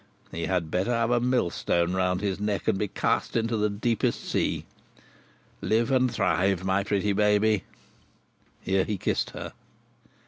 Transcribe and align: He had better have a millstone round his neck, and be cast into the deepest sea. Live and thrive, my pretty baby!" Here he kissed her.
He 0.31 0.47
had 0.47 0.71
better 0.71 0.89
have 0.89 1.11
a 1.11 1.19
millstone 1.19 1.93
round 1.93 2.21
his 2.21 2.39
neck, 2.39 2.67
and 2.67 2.75
be 2.75 2.87
cast 2.87 3.35
into 3.35 3.55
the 3.55 3.69
deepest 3.69 4.27
sea. 4.27 4.65
Live 5.61 5.91
and 5.91 6.11
thrive, 6.11 6.63
my 6.63 6.83
pretty 6.83 7.13
baby!" 7.13 7.65
Here 8.61 8.83
he 8.83 8.97
kissed 8.97 9.29
her. 9.29 9.53